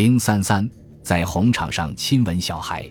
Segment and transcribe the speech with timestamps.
[0.00, 0.66] 零三三，
[1.02, 2.90] 在红场上亲吻小孩。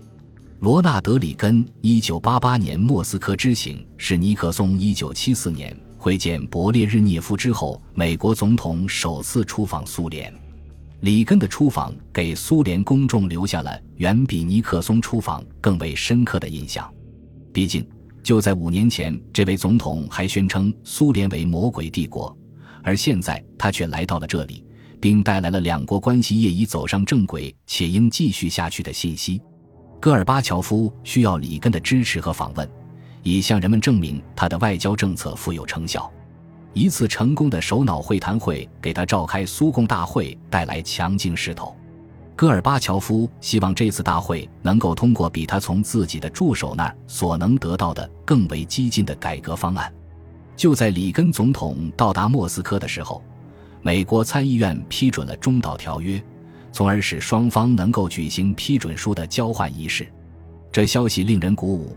[0.59, 10.31] 罗纳德·里根一九八八年莫斯科之行是尼克松一九七四年会见勃列日涅夫之后，美国总统首次出访苏联。
[10.99, 16.87] 里根的出访给苏联公众留下了远比尼克松出访更为深刻的印象。
[17.51, 17.83] 毕竟，
[18.21, 22.37] 就在五年前，这位总统还宣称苏联为魔鬼帝国，
[22.83, 24.63] 而现在他却来到了这里。
[24.99, 29.41] 并带来了两国关系业已走上正轨且应继续下去的信息。
[29.99, 32.69] 戈尔巴乔夫需要里根的支持和访问，
[33.21, 36.09] 以向人们证明他的外交政策富有成效。
[36.73, 41.75] 一次成功的首脑会谈会给他召开苏共大会带来强劲势头。
[42.35, 49.93] 戈尔巴乔夫希望这次大会能够通过比他从自己的助手那儿所能得到的更为激进的改革方案。
[50.55, 53.21] 就在里根总统到达莫斯科的时候。
[53.81, 56.21] 美国参议院批准了中导条约，
[56.71, 60.07] 从而使双方能够举行批准书的交换仪式。
[60.71, 61.95] 这消息令人鼓舞，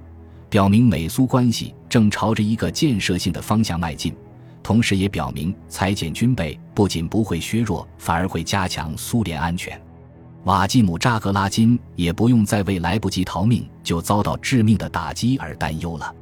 [0.48, 4.14] 表明美苏关系正朝着一个建设性的方向迈进，
[4.62, 9.80] 同时也表明裁减军备不仅不会削弱，反而会加强苏联安全。
[10.44, 16.14] 瓦季姆·扎格拉金也不用再为来不及逃命就遭到致命的打击而担忧了。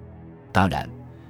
[0.52, 0.88] 当然，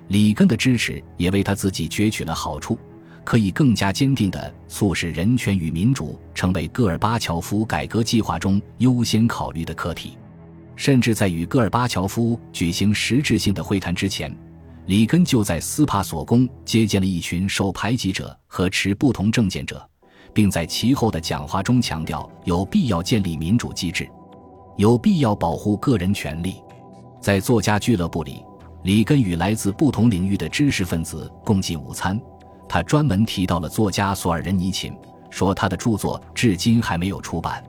[0.08, 2.78] 里根的支持也为他自己攫取了好处。
[3.24, 10.16] 可以更加坚定地促使人权与民主成为戈尔巴乔夫改革计划中优先考虑的课题。
[10.76, 14.34] 甚至在与戈尔巴乔夫举行实质性的会谈之前，
[14.86, 19.86] 里根就在斯帕索宫接见了一群受排挤者和持不同政见者，
[20.32, 24.08] 并在其后的讲话中强调有必要建立民主机制，
[24.78, 26.54] 有必要保护个人权利。
[27.20, 28.42] 在作家俱乐部里，
[28.84, 32.18] 里根与来自不同领域的知识分子共进午餐。
[32.72, 34.96] 他专门提到了作家索尔仁尼琴，
[35.28, 37.60] 说他的著作至今还没有出版。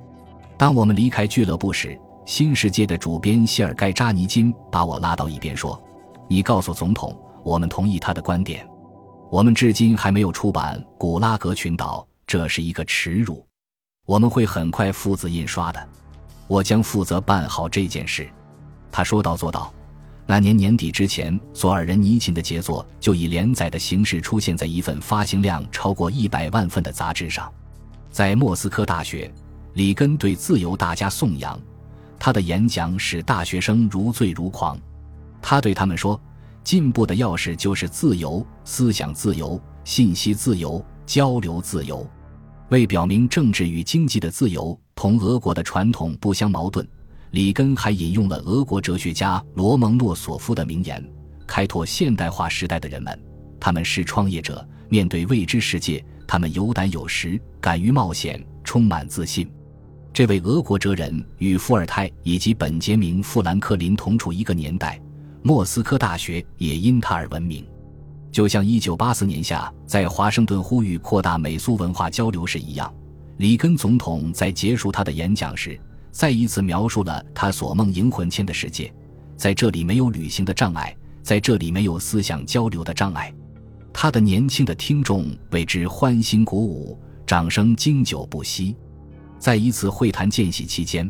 [0.59, 1.87] 当我们离开俱乐部时，
[2.23, 5.81] 《新世界》的主编谢尔盖·扎尼金把我拉到一边说
[6.29, 8.63] ：“你告诉总统，我们同意他的观点。
[9.31, 13.43] 我们至今还没有出版《古拉格群岛》，这是一个耻辱。
[14.05, 15.83] 我们会很快复制印刷的，
[16.45, 18.29] 我将负责办好这件事。”
[18.91, 19.73] 他说到做到。
[20.31, 27.51] 那年年底之前，索尔仁尼琴的杰作就以连载的形式出现在一份发行量超过一百万份的杂志上。
[28.09, 29.29] 在莫斯科大学，
[29.73, 31.59] 里根对自由大家颂扬，
[32.17, 34.79] 他的演讲使大学生如醉如狂。
[35.41, 36.17] 他对他们说
[36.63, 42.09] ：“进步的钥匙就是自由，思想自由，信息自由，交流自由。”
[42.71, 46.87] 为表明政治与经济的自由同俄国的传统不相矛盾。
[47.31, 51.03] 里根还引用了俄国哲学家罗蒙诺索夫的名言
[51.47, 53.17] ：“开拓现代化时代的人们，
[53.59, 59.49] 他们是创业者，面对未知世界，他们有胆有识，敢于冒险，充满自信。”
[60.13, 65.01] 这位俄国哲人与伏尔泰以及本杰明·富兰克林同处一个年代，
[65.41, 67.65] 莫斯科大学也因他而闻名。
[68.29, 72.93] 就像1984年夏在华盛顿呼吁扩大美苏文化交流时一样，
[73.37, 75.79] 里根总统在结束他的演讲时。
[76.11, 78.93] 再一次描述了他所梦萦魂牵的世界，
[79.37, 83.33] 在这里没有旅行的障碍，在这里没有思想交流的障碍。
[83.93, 88.75] 他的年轻的听众为之欢欣鼓舞，掌声经久不息。
[89.39, 91.09] 在一次会谈间隙期间，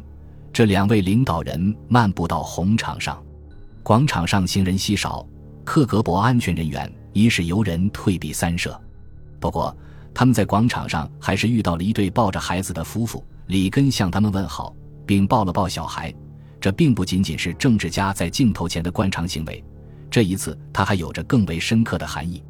[0.53, 3.21] 这两位领导人漫步到红场上，
[3.83, 5.27] 广场上行人稀少，
[5.65, 8.79] 克格勃安全人员已使游人退避三舍。
[9.39, 9.75] 不过，
[10.13, 14.75] 他们在广场上还是遇到了一对抱着孩子的夫妇，里根向他们问好。
[15.05, 16.13] 并抱了抱小孩，
[16.59, 19.63] 这并不仅仅是政治家在镜头前的惯常行为，
[20.09, 22.43] 这一次他还有着更为深刻的含义。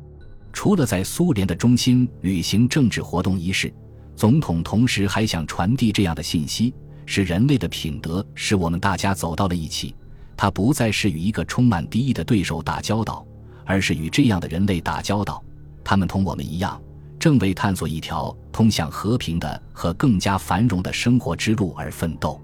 [0.54, 3.74] 除了在苏联的中心履行政治活动仪式，
[4.16, 6.74] 总统同时还想传递这样的信息：
[7.06, 9.96] 是人类的品德使我们大家走到了一起。
[10.36, 13.26] 他不再是与一个充满敌意的对手打交道，
[13.64, 15.42] 而是与这样的人类打交道。
[15.84, 16.82] 他们同我们一样，
[17.22, 22.42] 正为探索一条通向和平的和更加繁荣的生活之路而奋斗。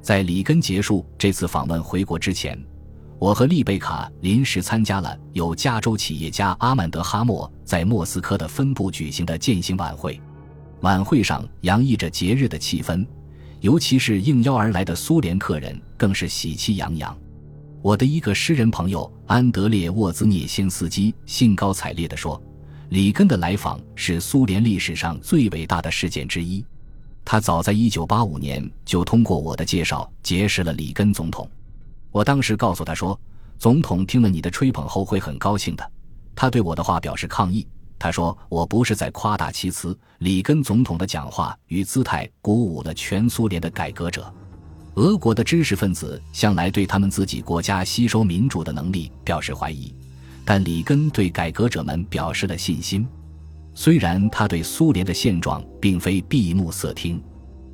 [0.00, 2.56] 在里根结束这次访问回国之前，
[3.18, 10.20] 我和丽贝卡临时参加了由加州企业家阿曼德·哈默在莫斯科的分部举行的践行晚会。
[10.82, 13.04] 晚会上洋溢着节日的气氛，
[13.58, 17.16] 尤其是应邀而来的苏联客人更是喜气洋洋。
[17.82, 22.40] 我的一个诗人朋友安德烈·沃兹涅先斯基兴高采烈地说
[22.92, 26.62] ：“里根的来访是苏联历史上最伟大的事件之一。”
[27.24, 31.50] 他早在1985年就通过我的介绍结识了里根总统。
[32.10, 33.18] 我当时告诉他说
[33.58, 35.90] ：“总统听了你的吹捧后会很高兴的。”
[36.36, 37.66] 他对我的话表示抗议，
[37.98, 44.30] 他说：“我不是在夸大其词。”里根总统的讲话与姿态鼓舞了全苏联的改革者。
[44.96, 49.94] 俄国的知识分子向来对他们自己国家吸收民主的能力表示怀疑，
[50.44, 53.06] 但里根对改革者们表示了信心。
[53.74, 57.22] 虽然他对苏联的现状并非闭目塞听，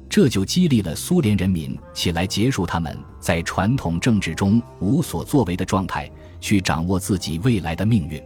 [0.08, 6.10] 这就激励了苏联人民起来结束他们在传统政治中无所作为的状态，
[6.40, 8.22] 去掌握自己未来的命运。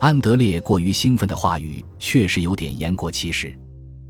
[0.00, 3.58] 安德烈过于兴奋的话语确实有点言过其实。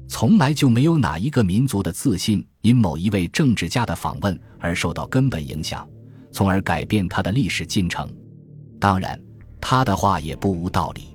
[0.09, 5.88] 从来就没有哪一个民族的自信因某一位政治家的访问而受到根本影响，
[6.32, 8.11] 从而改变他的历史进程。
[8.81, 9.19] 当然，
[9.60, 11.08] 他的话也不无道理。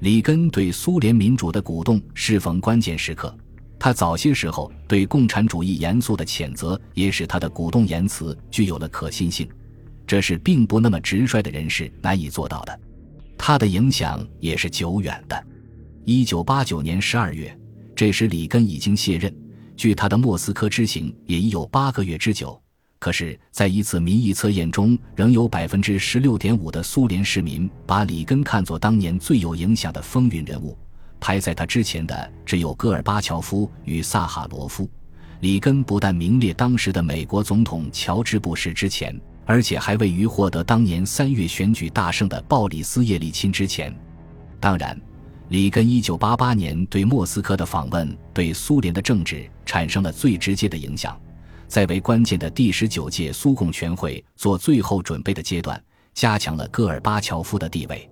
[0.00, 3.34] 里根对苏联民主的鼓动适逢关键时刻，
[3.78, 9.48] 他早些时候对共产主义严肃的谴责也使他的鼓动言辞具有了可信性，
[10.06, 12.80] 这是并不那么直率的人士难以做到的。
[13.38, 15.46] 他的影响也是久远的。
[16.04, 17.56] 一九八九年十二月，
[17.96, 19.34] 这时里根已经卸任，
[19.76, 22.60] 距他的莫斯科之行也已有八个月之久。
[23.04, 30.74] 可是，在一次民意测验中，仍有百分之十六点五的苏联市民把里根看作当年最有影响的风云人物。
[31.20, 34.88] 排在他之前的只有戈尔巴乔夫与萨哈罗夫。
[35.40, 39.14] 里根不但名列当时的美国总统乔治·布什之前。
[39.44, 43.94] 而且还位于获得当年三月选举大胜的鲍里斯·叶利钦之前。
[44.58, 44.98] 当然，
[45.50, 51.14] 里根1988年对莫斯科的访问对苏联的政治产生了最直接的影响，
[51.74, 55.82] 在为关键的第十九届苏共全会做最后准备的阶段，
[56.12, 58.08] 加强了戈尔巴乔夫的地位。